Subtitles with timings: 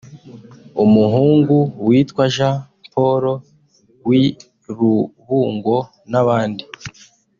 [0.83, 1.55] umuhungu
[1.87, 2.57] witwa Jean
[2.93, 3.23] Paul
[4.07, 4.25] w’i
[4.75, 5.77] Rubungo
[6.11, 6.63] n’abandi…